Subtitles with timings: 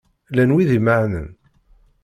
[0.31, 1.27] Llan wid imenεen?